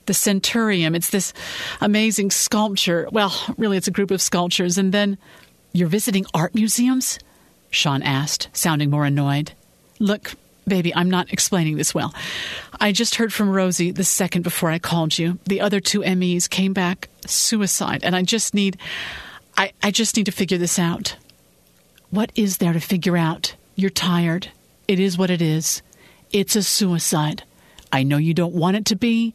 The 0.07 0.13
Centurium. 0.13 0.95
It's 0.95 1.11
this 1.11 1.33
amazing 1.81 2.31
sculpture. 2.31 3.09
Well, 3.11 3.35
really, 3.57 3.77
it's 3.77 3.89
a 3.89 3.93
group 3.93 4.11
of 4.11 4.21
sculptures. 4.21 4.79
And 4.79 4.93
then. 4.93 5.19
You're 5.75 5.89
visiting 5.89 6.27
art 6.35 6.55
museums? 6.55 7.19
Sean 7.71 8.03
asked, 8.03 8.49
sounding 8.53 8.91
more 8.91 9.07
annoyed. 9.07 9.53
Look, 9.99 10.35
baby, 10.67 10.95
I'm 10.95 11.11
not 11.11 11.33
explaining 11.33 11.77
this 11.77 11.95
well. 11.95 12.15
I 12.81 12.93
just 12.93 13.17
heard 13.17 13.33
from 13.33 13.51
Rosie 13.51 13.91
the 13.91 14.05
second 14.05 14.43
before 14.43 14.71
I 14.71 14.79
called 14.79 15.19
you. 15.19 15.39
The 15.45 15.61
other 15.61 15.81
two 15.81 16.01
MEs 16.01 16.49
came 16.49 16.73
back 16.73 17.09
suicide, 17.27 18.03
and 18.05 18.15
I 18.17 18.23
just 18.23 18.55
need. 18.55 18.77
I, 19.57 19.73
I 19.83 19.91
just 19.91 20.17
need 20.17 20.27
to 20.27 20.33
figure 20.33 20.59
this 20.59 20.79
out. 20.79 21.17
What 22.11 22.33
is 22.35 22.59
there 22.59 22.73
to 22.73 22.81
figure 22.81 23.17
out? 23.17 23.55
You're 23.77 23.91
tired. 23.91 24.49
It 24.89 24.99
is 24.99 25.19
what 25.19 25.31
it 25.31 25.43
is. 25.43 25.83
It's 26.31 26.57
a 26.57 26.63
suicide. 26.63 27.43
I 27.93 28.03
know 28.03 28.17
you 28.17 28.33
don't 28.33 28.55
want 28.55 28.77
it 28.77 28.87
to 28.87 28.97
be, 28.97 29.35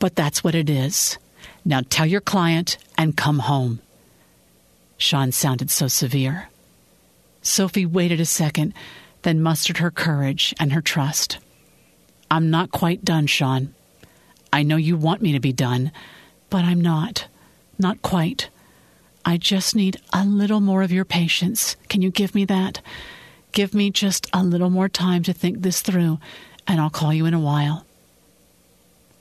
but 0.00 0.16
that's 0.16 0.42
what 0.42 0.54
it 0.54 0.68
is. 0.68 1.18
Now 1.64 1.82
tell 1.88 2.06
your 2.06 2.20
client 2.20 2.76
and 2.98 3.16
come 3.16 3.38
home. 3.40 3.80
Sean 4.98 5.32
sounded 5.32 5.70
so 5.70 5.86
severe. 5.88 6.48
Sophie 7.42 7.86
waited 7.86 8.20
a 8.20 8.24
second, 8.24 8.74
then 9.24 9.42
mustered 9.42 9.78
her 9.78 9.90
courage 9.90 10.54
and 10.60 10.72
her 10.72 10.80
trust. 10.80 11.38
I'm 12.30 12.50
not 12.50 12.70
quite 12.70 13.04
done, 13.04 13.26
Sean. 13.26 13.74
I 14.52 14.62
know 14.62 14.76
you 14.76 14.96
want 14.96 15.22
me 15.22 15.32
to 15.32 15.40
be 15.40 15.52
done, 15.52 15.90
but 16.48 16.64
I'm 16.64 16.80
not. 16.80 17.26
Not 17.78 18.02
quite. 18.02 18.48
I 19.24 19.36
just 19.36 19.74
need 19.74 19.96
a 20.12 20.24
little 20.24 20.60
more 20.60 20.82
of 20.82 20.92
your 20.92 21.04
patience. 21.04 21.76
Can 21.88 22.02
you 22.02 22.10
give 22.10 22.34
me 22.34 22.44
that? 22.44 22.80
Give 23.52 23.74
me 23.74 23.90
just 23.90 24.28
a 24.32 24.44
little 24.44 24.70
more 24.70 24.88
time 24.88 25.22
to 25.24 25.32
think 25.32 25.62
this 25.62 25.80
through, 25.80 26.18
and 26.68 26.80
I'll 26.80 26.90
call 26.90 27.12
you 27.12 27.24
in 27.24 27.34
a 27.34 27.40
while. 27.40 27.86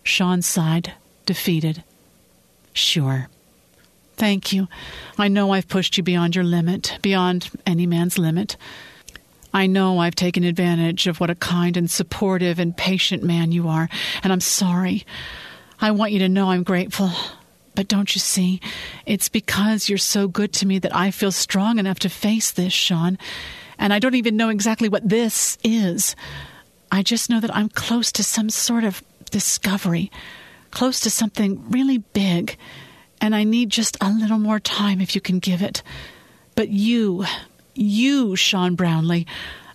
Sean 0.03 0.41
sighed, 0.41 0.93
defeated. 1.25 1.83
Sure. 2.74 3.29
Thank 4.17 4.51
you. 4.51 4.67
I 5.17 5.29
know 5.29 5.51
I've 5.51 5.69
pushed 5.69 5.98
you 5.98 6.03
beyond 6.03 6.36
your 6.36 6.43
limit, 6.43 6.98
beyond 7.01 7.50
any 7.65 7.88
man's 7.88 8.17
limit. 8.17 8.57
I 9.53 9.67
know 9.67 10.00
I've 10.00 10.15
taken 10.15 10.43
advantage 10.43 11.07
of 11.07 11.19
what 11.19 11.29
a 11.29 11.36
kind 11.36 11.77
and 11.77 11.89
supportive 11.89 12.60
and 12.60 12.75
patient 12.75 13.24
man 13.24 13.51
you 13.51 13.67
are, 13.67 13.88
and 14.24 14.33
I'm 14.33 14.41
sorry. 14.41 15.05
I 15.79 15.91
want 15.91 16.12
you 16.12 16.19
to 16.19 16.29
know 16.29 16.50
I'm 16.50 16.63
grateful. 16.63 17.12
But 17.75 17.88
don't 17.88 18.13
you 18.13 18.19
see? 18.19 18.62
It's 19.05 19.29
because 19.29 19.89
you're 19.89 19.98
so 19.98 20.27
good 20.27 20.53
to 20.53 20.67
me 20.67 20.79
that 20.79 20.95
I 20.95 21.12
feel 21.12 21.31
strong 21.31 21.79
enough 21.79 22.00
to 22.00 22.10
face 22.10 22.51
this, 22.51 22.74
Sean. 22.74 23.17
And 23.79 23.91
I 23.91 24.00
don't 24.00 24.15
even 24.15 24.38
know 24.38 24.50
exactly 24.50 24.89
what 24.89 25.07
this 25.07 25.57
is. 25.63 26.15
I 26.91 27.01
just 27.01 27.29
know 27.29 27.39
that 27.39 27.55
I'm 27.55 27.69
close 27.69 28.12
to 28.13 28.24
some 28.24 28.50
sort 28.50 28.83
of 28.83 29.03
discovery, 29.31 30.12
close 30.69 31.00
to 31.01 31.10
something 31.10 31.69
really 31.72 31.98
big. 31.98 32.57
And 33.19 33.36
I 33.36 33.43
need 33.43 33.69
just 33.69 33.98
a 34.01 34.12
little 34.12 34.38
more 34.38 34.60
time 34.60 35.01
if 35.01 35.15
you 35.15 35.22
can 35.22 35.39
give 35.39 35.62
it. 35.62 35.81
But 36.55 36.69
you, 36.69 37.25
you, 37.75 38.35
Sean 38.35 38.75
Brownlee, 38.75 39.25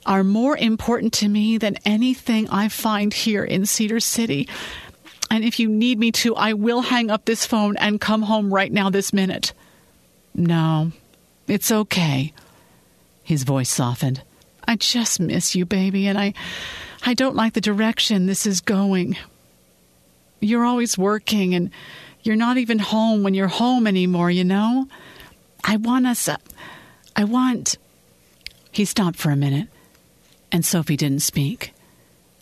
are 0.07 0.25
more 0.25 0.57
important 0.57 1.13
to 1.15 1.29
me 1.29 1.59
than 1.59 1.77
anything 1.85 2.49
I 2.49 2.69
find 2.69 3.13
here 3.13 3.45
in 3.45 3.67
Cedar 3.67 4.01
City. 4.01 4.49
And 5.31 5.45
if 5.45 5.61
you 5.61 5.69
need 5.69 5.99
me 5.99 6.11
to, 6.13 6.35
I 6.35 6.55
will 6.55 6.81
hang 6.81 7.11
up 7.11 7.25
this 7.25 7.45
phone 7.45 7.77
and 7.77 8.01
come 8.01 8.23
home 8.23 8.53
right 8.53 8.73
now, 8.73 8.89
this 8.89 9.13
minute. 9.13 9.53
No, 10.35 10.93
it's 11.47 11.71
okay. 11.71 12.33
His 13.23 13.43
voice 13.43 13.69
softened. 13.69 14.23
I 14.67 14.77
just 14.77 15.21
miss 15.21 15.55
you, 15.55 15.67
baby, 15.67 16.07
and 16.07 16.19
I 16.19 16.35
I 17.05 17.15
don't 17.15 17.37
like 17.37 17.53
the 17.53 17.61
direction 17.61 18.27
this 18.27 18.47
is 18.47 18.61
going. 18.61 19.17
You're 20.41 20.65
always 20.65 20.99
working 20.99 21.55
and 21.55 21.71
you're 22.23 22.37
not 22.37 22.59
even 22.59 22.79
home 22.79 23.23
when 23.23 23.35
you're 23.35 23.49
home 23.49 23.87
anymore, 23.87 24.31
you 24.31 24.45
know? 24.45 24.89
I 25.65 25.77
want 25.77 26.07
us 26.07 26.29
I 27.17 27.25
want 27.25 27.77
He 28.79 28.85
stopped 28.85 29.17
for 29.17 29.33
a 29.33 29.37
minute, 29.37 29.67
and 30.53 30.65
Sophie 30.65 30.97
didn't 30.97 31.23
speak. 31.23 31.73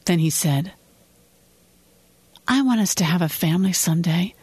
Then 0.04 0.18
he 0.18 0.28
said, 0.28 0.70
I 2.46 2.60
want 2.60 2.82
us 2.82 2.94
to 2.96 3.04
have 3.04 3.22
a 3.22 3.28
family 3.30 3.72
someday. 3.72 4.34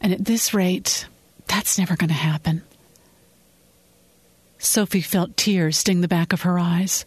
And 0.00 0.12
at 0.12 0.24
this 0.24 0.52
rate, 0.52 1.06
that's 1.46 1.78
never 1.78 1.94
going 1.94 2.08
to 2.08 2.14
happen. 2.14 2.62
Sophie 4.58 5.00
felt 5.00 5.36
tears 5.36 5.76
sting 5.76 6.00
the 6.00 6.08
back 6.08 6.32
of 6.32 6.42
her 6.42 6.58
eyes. 6.58 7.04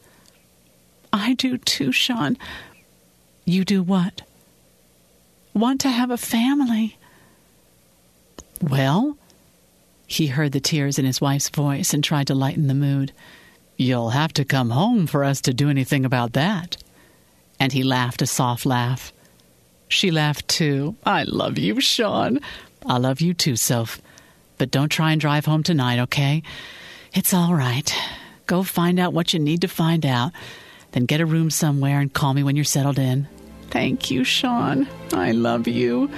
I 1.12 1.34
do 1.34 1.58
too, 1.58 1.92
Sean. 1.92 2.38
You 3.44 3.66
do 3.66 3.84
what? 3.84 4.22
Want 5.54 5.82
to 5.82 5.90
have 5.90 6.10
a 6.10 6.16
family. 6.16 6.98
Well, 8.62 9.18
he 10.08 10.28
heard 10.28 10.54
the 10.54 10.62
tears 10.62 10.98
in 10.98 11.04
his 11.04 11.20
wife's 11.20 11.50
voice 11.50 11.94
and 11.94 12.02
tried 12.02 12.28
to 12.28 12.34
lighten 12.34 12.68
the 12.68 12.74
mood. 12.74 13.12
You'll 13.78 14.12
have 14.12 14.34
to 14.34 14.46
come 14.46 14.70
home 14.70 15.08
for 15.08 15.24
us 15.24 15.42
to 15.42 15.54
do 15.54 15.70
anything 15.70 16.06
about 16.06 16.34
that. 16.34 16.78
And 17.60 17.72
he 17.72 17.84
laughed 17.84 18.22
a 18.22 18.28
soft 18.28 18.66
laugh. 18.66 19.12
She 19.88 20.12
laughed 20.12 20.48
too. 20.48 20.96
I 21.06 21.24
love 21.24 21.58
you, 21.58 21.80
Sean. 21.82 22.40
I 22.86 22.98
love 22.98 23.22
you 23.22 23.34
too, 23.34 23.56
Soph. 23.56 24.02
But 24.58 24.72
don't 24.72 24.90
try 24.90 25.12
and 25.12 25.22
drive 25.22 25.46
home 25.46 25.64
tonight, 25.64 26.00
okay? 26.00 26.44
It's 27.14 27.34
all 27.34 27.54
right. 27.54 27.94
Go 28.46 28.64
find 28.64 29.00
out 29.00 29.14
what 29.14 29.34
you 29.34 29.40
need 29.40 29.62
to 29.62 29.68
find 29.68 30.06
out. 30.06 30.32
Then 30.92 31.06
get 31.06 31.22
a 31.22 31.26
room 31.26 31.50
somewhere 31.50 32.00
and 32.00 32.14
call 32.14 32.34
me 32.34 32.44
when 32.44 32.56
you're 32.56 32.64
settled 32.64 33.00
in. 33.00 33.28
Thank 33.70 34.12
you, 34.12 34.24
Sean. 34.24 34.88
I 35.14 35.32
love 35.32 35.68
you. 35.68 36.10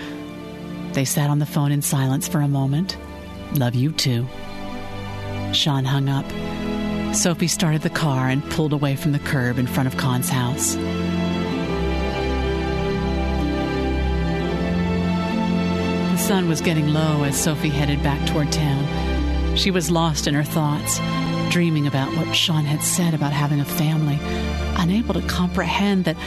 They 0.94 1.06
sat 1.06 1.30
on 1.30 1.40
the 1.40 1.46
phone 1.46 1.72
in 1.72 1.82
silence 1.82 2.28
for 2.28 2.42
a 2.42 2.48
moment. 2.48 2.98
Love 3.54 3.76
you 3.76 3.92
too. 3.92 4.28
Sean 5.54 5.86
hung 5.86 6.10
up. 6.10 6.26
Sophie 7.18 7.48
started 7.48 7.82
the 7.82 7.90
car 7.90 8.30
and 8.30 8.48
pulled 8.52 8.74
away 8.74 8.96
from 8.96 9.12
the 9.12 9.18
curb 9.18 9.58
in 9.58 9.66
front 9.66 9.88
of 9.88 9.98
Con's 9.98 10.30
house. 10.30 10.76
The 16.12 16.18
sun 16.18 16.48
was 16.48 16.62
getting 16.62 16.94
low 16.94 17.24
as 17.24 17.36
Sophie 17.36 17.70
headed 17.70 18.04
back 18.04 18.24
toward 18.30 18.52
town. 18.52 19.58
She 19.58 19.72
was 19.72 19.90
lost 19.90 20.28
in 20.28 20.36
her 20.36 20.44
thoughts, 20.44 21.00
dreaming 21.50 21.88
about 21.88 22.16
what 22.16 22.36
Sean 22.36 22.66
had 22.66 22.84
said 22.84 23.16
about 23.16 23.34
having 23.34 23.60
a 23.60 23.66
family, 23.66 24.20
unable 24.80 25.16
to 25.16 25.28
comprehend 25.28 26.06
that 26.06 26.18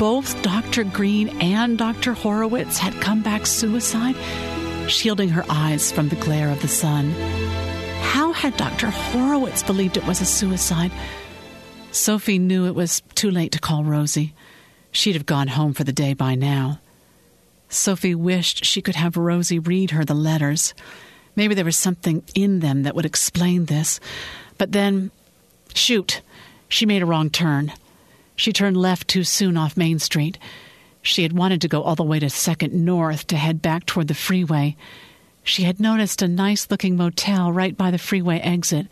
both 0.00 0.42
Dr. 0.42 0.82
Green 0.82 1.28
and 1.40 1.78
Dr. 1.78 2.12
Horowitz 2.12 2.76
had 2.76 3.00
come 3.00 3.22
back 3.22 3.46
suicide, 3.46 4.16
shielding 4.90 5.28
her 5.28 5.44
eyes 5.48 5.92
from 5.92 6.08
the 6.08 6.16
glare 6.16 6.50
of 6.50 6.60
the 6.60 6.66
sun. 6.66 7.14
Had 8.40 8.56
Dr. 8.56 8.86
Horowitz 8.86 9.62
believed 9.62 9.98
it 9.98 10.06
was 10.06 10.22
a 10.22 10.24
suicide? 10.24 10.90
Sophie 11.90 12.38
knew 12.38 12.66
it 12.66 12.74
was 12.74 13.02
too 13.14 13.30
late 13.30 13.52
to 13.52 13.60
call 13.60 13.84
Rosie. 13.84 14.32
She'd 14.92 15.14
have 15.14 15.26
gone 15.26 15.48
home 15.48 15.74
for 15.74 15.84
the 15.84 15.92
day 15.92 16.14
by 16.14 16.36
now. 16.36 16.80
Sophie 17.68 18.14
wished 18.14 18.64
she 18.64 18.80
could 18.80 18.96
have 18.96 19.18
Rosie 19.18 19.58
read 19.58 19.90
her 19.90 20.06
the 20.06 20.14
letters. 20.14 20.72
Maybe 21.36 21.54
there 21.54 21.66
was 21.66 21.76
something 21.76 22.22
in 22.34 22.60
them 22.60 22.84
that 22.84 22.94
would 22.94 23.04
explain 23.04 23.66
this. 23.66 24.00
But 24.56 24.72
then, 24.72 25.10
shoot, 25.74 26.22
she 26.66 26.86
made 26.86 27.02
a 27.02 27.06
wrong 27.06 27.28
turn. 27.28 27.74
She 28.36 28.54
turned 28.54 28.78
left 28.78 29.06
too 29.06 29.22
soon 29.22 29.58
off 29.58 29.76
Main 29.76 29.98
Street. 29.98 30.38
She 31.02 31.24
had 31.24 31.34
wanted 31.34 31.60
to 31.60 31.68
go 31.68 31.82
all 31.82 31.94
the 31.94 32.02
way 32.02 32.18
to 32.20 32.30
Second 32.30 32.72
North 32.72 33.26
to 33.26 33.36
head 33.36 33.60
back 33.60 33.84
toward 33.84 34.08
the 34.08 34.14
freeway. 34.14 34.76
She 35.42 35.62
had 35.64 35.80
noticed 35.80 36.22
a 36.22 36.28
nice 36.28 36.70
looking 36.70 36.96
motel 36.96 37.52
right 37.52 37.76
by 37.76 37.90
the 37.90 37.98
freeway 37.98 38.38
exit. 38.40 38.86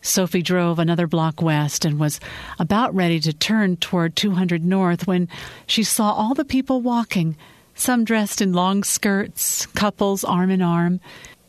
Sophie 0.00 0.42
drove 0.42 0.78
another 0.78 1.06
block 1.06 1.40
west 1.40 1.84
and 1.84 1.98
was 1.98 2.18
about 2.58 2.94
ready 2.94 3.20
to 3.20 3.32
turn 3.32 3.76
toward 3.76 4.16
200 4.16 4.64
North 4.64 5.06
when 5.06 5.28
she 5.66 5.84
saw 5.84 6.12
all 6.12 6.34
the 6.34 6.44
people 6.44 6.80
walking 6.80 7.36
some 7.74 8.04
dressed 8.04 8.42
in 8.42 8.52
long 8.52 8.84
skirts, 8.84 9.66
couples 9.66 10.24
arm 10.24 10.50
in 10.50 10.60
arm. 10.60 11.00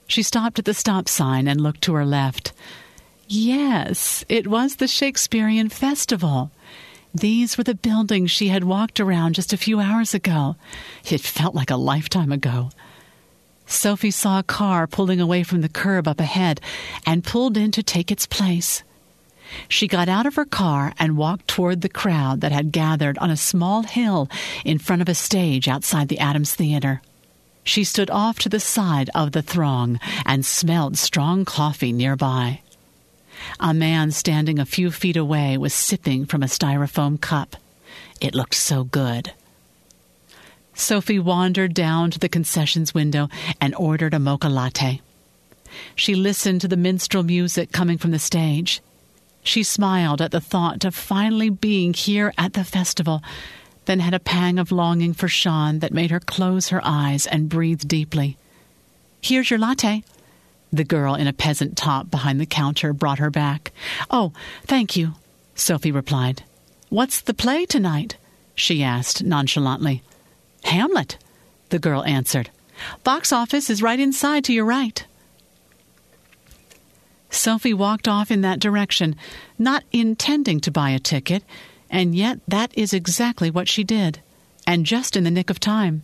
She 0.08 0.24
stopped 0.24 0.60
at 0.60 0.66
the 0.66 0.74
stop 0.74 1.10
sign 1.10 1.48
and 1.48 1.60
looked 1.60 1.82
to 1.82 1.94
her 1.94 2.06
left. 2.06 2.54
Yes, 3.28 4.24
it 4.30 4.48
was 4.48 4.76
the 4.76 4.88
Shakespearean 4.88 5.70
Festival. 5.70 6.52
These 7.14 7.58
were 7.58 7.64
the 7.64 7.76
buildings 7.76 8.32
she 8.32 8.48
had 8.48 8.64
walked 8.64 9.00
around 9.00 9.36
just 9.36 9.54
a 9.54 9.58
few 9.58 9.80
hours 9.80 10.14
ago. 10.14 10.56
It 11.06 11.22
felt 11.22 11.56
like 11.56 11.72
a 11.72 11.76
lifetime 11.76 12.32
ago. 12.32 12.70
Sophie 13.66 14.12
saw 14.12 14.40
a 14.40 14.44
car 14.44 14.88
pulling 14.88 15.20
away 15.20 15.44
from 15.44 15.62
the 15.62 15.70
curb 15.70 16.08
up 16.08 16.20
ahead 16.20 16.62
and 17.06 17.24
pulled 17.24 17.58
in 17.58 17.72
to 17.72 17.84
take 17.84 18.12
its 18.12 18.26
place. 18.26 18.84
She 19.68 19.88
got 19.88 20.10
out 20.10 20.26
of 20.26 20.36
her 20.36 20.46
car 20.46 20.94
and 20.98 21.18
walked 21.18 21.48
toward 21.48 21.82
the 21.82 21.90
crowd 21.90 22.42
that 22.42 22.52
had 22.52 22.72
gathered 22.72 23.18
on 23.20 23.30
a 23.30 23.38
small 23.38 23.84
hill 23.84 24.30
in 24.66 24.80
front 24.80 25.02
of 25.02 25.10
a 25.10 25.16
stage 25.16 25.68
outside 25.68 26.08
the 26.08 26.20
Adams 26.20 26.56
Theater. 26.56 27.02
She 27.64 27.84
stood 27.84 28.10
off 28.10 28.40
to 28.40 28.50
the 28.50 28.60
side 28.60 29.10
of 29.16 29.32
the 29.32 29.42
throng 29.42 30.00
and 30.26 30.46
smelled 30.46 30.98
strong 30.98 31.46
coffee 31.46 31.94
nearby. 31.94 32.62
A 33.60 33.74
man 33.74 34.12
standing 34.12 34.60
a 34.60 34.66
few 34.66 34.92
feet 34.92 35.18
away 35.18 35.58
was 35.58 35.74
sipping 35.74 36.26
from 36.26 36.44
a 36.44 36.48
styrofoam 36.48 37.20
cup. 37.20 37.56
It 38.20 38.36
looked 38.36 38.56
so 38.56 38.84
good. 38.84 39.34
Sophie 40.74 41.20
wandered 41.20 41.74
down 41.74 42.12
to 42.12 42.20
the 42.20 42.30
concessions 42.30 42.94
window 42.94 43.30
and 43.62 43.76
ordered 43.76 44.14
a 44.14 44.20
mocha 44.20 44.50
latte. 44.50 45.02
She 45.96 46.16
listened 46.16 46.62
to 46.62 46.68
the 46.68 46.78
minstrel 46.78 47.24
music 47.24 47.72
coming 47.72 47.98
from 47.98 48.12
the 48.12 48.20
stage. 48.20 48.82
She 49.44 49.64
smiled 49.64 50.22
at 50.22 50.32
the 50.32 50.42
thought 50.42 50.86
of 50.86 50.96
finally 50.96 51.50
being 51.50 51.94
here 51.94 52.34
at 52.38 52.54
the 52.54 52.64
festival, 52.64 53.22
then 53.86 54.00
had 54.00 54.14
a 54.14 54.20
pang 54.20 54.58
of 54.58 54.72
longing 54.72 55.14
for 55.14 55.28
Sean 55.28 55.80
that 55.80 55.94
made 55.94 56.12
her 56.12 56.20
close 56.20 56.70
her 56.70 56.82
eyes 56.84 57.28
and 57.28 57.50
breathe 57.50 57.82
deeply. 57.88 58.38
Here's 59.22 59.50
your 59.50 59.60
latte. 59.60 60.04
The 60.72 60.84
girl 60.84 61.16
in 61.16 61.28
a 61.28 61.34
peasant 61.34 61.78
top 61.78 62.10
behind 62.10 62.40
the 62.40 62.46
counter 62.46 62.94
brought 62.94 63.20
her 63.20 63.30
back. 63.30 63.72
Oh, 64.10 64.32
thank 64.66 64.96
you, 64.96 65.14
Sophie 65.54 65.92
replied. 65.92 66.44
What's 66.90 67.22
the 67.22 67.34
play 67.34 67.66
tonight? 67.66 68.18
she 68.56 68.84
asked 68.84 69.24
nonchalantly. 69.24 70.04
Hamlet, 70.64 71.18
the 71.70 71.80
girl 71.80 72.04
answered. 72.04 72.50
Box 73.04 73.32
office 73.32 73.70
is 73.70 73.82
right 73.82 74.00
inside 74.00 74.44
to 74.46 74.54
your 74.54 74.66
right. 74.66 75.06
Sophie 77.30 77.74
walked 77.74 78.08
off 78.08 78.30
in 78.30 78.42
that 78.42 78.60
direction, 78.60 79.16
not 79.58 79.84
intending 79.92 80.60
to 80.62 80.72
buy 80.72 80.92
a 80.92 81.00
ticket, 81.00 81.44
and 81.90 82.16
yet 82.16 82.40
that 82.48 82.72
is 82.78 82.94
exactly 82.94 83.50
what 83.50 83.68
she 83.68 83.84
did, 83.84 84.20
and 84.68 84.86
just 84.86 85.16
in 85.16 85.24
the 85.24 85.32
nick 85.32 85.50
of 85.50 85.60
time. 85.60 86.04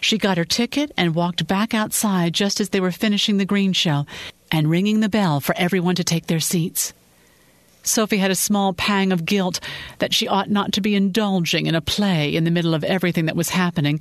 She 0.00 0.18
got 0.18 0.36
her 0.36 0.44
ticket 0.44 0.92
and 0.96 1.14
walked 1.14 1.46
back 1.46 1.72
outside 1.72 2.34
just 2.34 2.60
as 2.60 2.70
they 2.70 2.80
were 2.80 2.92
finishing 2.92 3.38
the 3.38 3.44
green 3.44 3.72
show 3.72 4.06
and 4.52 4.68
ringing 4.68 5.00
the 5.00 5.08
bell 5.08 5.40
for 5.40 5.56
everyone 5.56 5.94
to 5.94 6.04
take 6.04 6.26
their 6.26 6.40
seats. 6.40 6.92
Sophie 7.82 8.18
had 8.18 8.30
a 8.30 8.36
small 8.36 8.72
pang 8.72 9.12
of 9.12 9.24
guilt 9.24 9.60
that 9.98 10.14
she 10.14 10.28
ought 10.28 10.50
not 10.50 10.72
to 10.72 10.80
be 10.80 10.94
indulging 10.94 11.66
in 11.66 11.74
a 11.74 11.80
play 11.80 12.34
in 12.34 12.44
the 12.44 12.50
middle 12.50 12.74
of 12.74 12.84
everything 12.84 13.26
that 13.26 13.36
was 13.36 13.50
happening, 13.50 14.00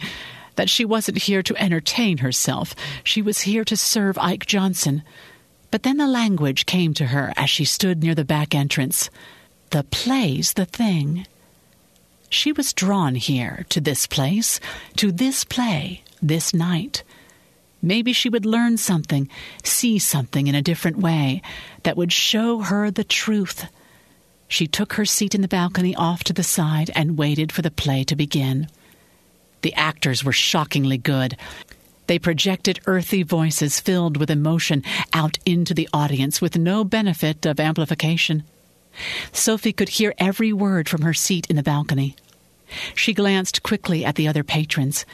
that 0.55 0.69
she 0.69 0.83
wasn't 0.83 1.17
here 1.17 1.41
to 1.43 1.55
entertain 1.57 2.17
herself. 2.17 2.75
She 3.03 3.21
was 3.21 3.41
here 3.41 3.63
to 3.65 3.77
serve 3.77 4.17
Ike 4.17 4.45
Johnson. 4.45 5.03
But 5.71 5.83
then 5.83 5.97
the 5.97 6.07
language 6.07 6.65
came 6.65 6.93
to 6.95 7.07
her 7.07 7.31
as 7.37 7.49
she 7.49 7.65
stood 7.65 8.03
near 8.03 8.15
the 8.15 8.25
back 8.25 8.55
entrance. 8.55 9.09
The 9.69 9.83
play's 9.83 10.53
the 10.53 10.65
thing. 10.65 11.27
She 12.29 12.51
was 12.51 12.73
drawn 12.73 13.15
here, 13.15 13.65
to 13.69 13.79
this 13.79 14.05
place, 14.07 14.59
to 14.97 15.11
this 15.11 15.43
play, 15.43 16.03
this 16.21 16.53
night. 16.53 17.03
Maybe 17.81 18.13
she 18.13 18.29
would 18.29 18.45
learn 18.45 18.77
something, 18.77 19.29
see 19.63 19.99
something 19.99 20.47
in 20.47 20.55
a 20.55 20.61
different 20.61 20.97
way 20.97 21.41
that 21.83 21.97
would 21.97 22.11
show 22.11 22.59
her 22.59 22.91
the 22.91 23.03
truth. 23.03 23.65
She 24.47 24.67
took 24.67 24.93
her 24.93 25.05
seat 25.05 25.35
in 25.35 25.41
the 25.41 25.47
balcony 25.47 25.95
off 25.95 26.23
to 26.25 26.33
the 26.33 26.43
side 26.43 26.91
and 26.95 27.17
waited 27.17 27.51
for 27.51 27.61
the 27.61 27.71
play 27.71 28.03
to 28.05 28.15
begin. 28.15 28.67
The 29.61 29.73
actors 29.75 30.23
were 30.23 30.33
shockingly 30.33 30.97
good. 30.97 31.37
They 32.07 32.17
projected 32.17 32.79
earthy 32.87 33.23
voices 33.23 33.79
filled 33.79 34.17
with 34.17 34.31
emotion 34.31 34.83
out 35.13 35.37
into 35.45 35.73
the 35.73 35.87
audience 35.93 36.41
with 36.41 36.57
no 36.57 36.83
benefit 36.83 37.45
of 37.45 37.59
amplification. 37.59 38.43
Sophie 39.31 39.73
could 39.73 39.89
hear 39.89 40.15
every 40.17 40.51
word 40.51 40.89
from 40.89 41.03
her 41.03 41.13
seat 41.13 41.45
in 41.49 41.55
the 41.55 41.63
balcony. 41.63 42.15
She 42.95 43.13
glanced 43.13 43.63
quickly 43.63 44.03
at 44.03 44.15
the 44.15 44.27
other 44.27 44.43
patrons. 44.43 45.05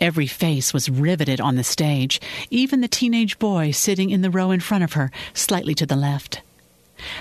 Every 0.00 0.26
face 0.26 0.72
was 0.72 0.90
riveted 0.90 1.40
on 1.40 1.56
the 1.56 1.64
stage, 1.64 2.20
even 2.50 2.80
the 2.80 2.88
teenage 2.88 3.38
boy 3.38 3.70
sitting 3.70 4.10
in 4.10 4.22
the 4.22 4.30
row 4.30 4.50
in 4.50 4.60
front 4.60 4.84
of 4.84 4.94
her, 4.94 5.10
slightly 5.32 5.74
to 5.76 5.86
the 5.86 5.96
left. 5.96 6.42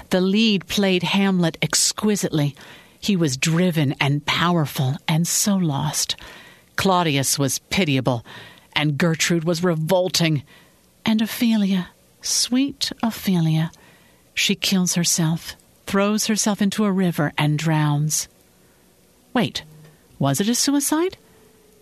The 0.10 0.22
lead 0.22 0.68
played 0.68 1.04
Hamlet 1.04 1.58
exquisitely. 1.62 2.56
He 3.00 3.16
was 3.16 3.38
driven 3.38 3.94
and 4.00 4.26
powerful 4.26 4.98
and 5.08 5.28
so 5.28 5.56
lost. 5.56 6.16
Claudius 6.76 7.38
was 7.38 7.60
pitiable, 7.60 8.26
and 8.76 8.98
Gertrude 8.98 9.44
was 9.44 9.64
revolting. 9.64 10.44
And 11.06 11.22
Ophelia, 11.22 11.90
sweet 12.22 12.92
Ophelia, 13.04 13.72
she 14.34 14.56
kills 14.56 14.96
herself, 14.96 15.56
throws 15.86 16.28
herself 16.28 16.62
into 16.62 16.86
a 16.86 16.92
river, 16.92 17.34
and 17.38 17.60
drowns. 17.60 18.28
Wait, 19.34 19.64
was 20.18 20.40
it 20.40 20.50
a 20.50 20.56
suicide? 20.56 21.18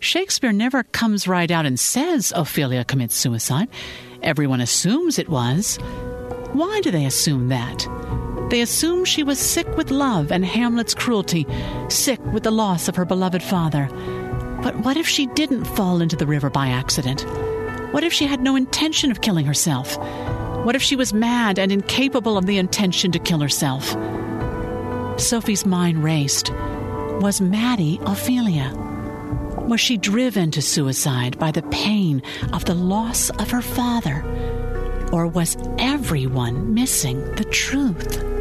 Shakespeare 0.02 0.52
never 0.52 0.82
comes 0.82 1.28
right 1.28 1.48
out 1.48 1.64
and 1.64 1.78
says 1.78 2.32
Ophelia 2.34 2.84
commits 2.84 3.14
suicide. 3.14 3.68
Everyone 4.20 4.60
assumes 4.60 5.16
it 5.16 5.28
was. 5.28 5.76
Why 6.52 6.80
do 6.80 6.90
they 6.90 7.06
assume 7.06 7.50
that? 7.50 7.86
They 8.50 8.62
assume 8.62 9.04
she 9.04 9.22
was 9.22 9.38
sick 9.38 9.68
with 9.76 9.92
love 9.92 10.32
and 10.32 10.44
Hamlet's 10.44 10.92
cruelty, 10.92 11.46
sick 11.88 12.20
with 12.32 12.42
the 12.42 12.50
loss 12.50 12.88
of 12.88 12.96
her 12.96 13.04
beloved 13.04 13.44
father. 13.44 13.88
But 14.60 14.80
what 14.80 14.96
if 14.96 15.06
she 15.06 15.26
didn't 15.28 15.66
fall 15.66 16.00
into 16.00 16.16
the 16.16 16.26
river 16.26 16.50
by 16.50 16.66
accident? 16.66 17.24
What 17.92 18.02
if 18.02 18.12
she 18.12 18.26
had 18.26 18.40
no 18.40 18.56
intention 18.56 19.12
of 19.12 19.20
killing 19.20 19.46
herself? 19.46 19.96
What 20.66 20.74
if 20.74 20.82
she 20.82 20.96
was 20.96 21.14
mad 21.14 21.60
and 21.60 21.70
incapable 21.70 22.36
of 22.36 22.46
the 22.46 22.58
intention 22.58 23.12
to 23.12 23.20
kill 23.20 23.38
herself? 23.38 23.90
Sophie's 25.20 25.64
mind 25.64 26.02
raced. 26.02 26.50
Was 27.20 27.40
Maddie 27.40 28.00
Ophelia? 28.04 28.91
Was 29.72 29.80
she 29.80 29.96
driven 29.96 30.50
to 30.50 30.60
suicide 30.60 31.38
by 31.38 31.50
the 31.50 31.62
pain 31.62 32.22
of 32.52 32.66
the 32.66 32.74
loss 32.74 33.30
of 33.30 33.50
her 33.52 33.62
father? 33.62 34.22
Or 35.10 35.26
was 35.26 35.56
everyone 35.78 36.74
missing 36.74 37.24
the 37.36 37.44
truth? 37.44 38.31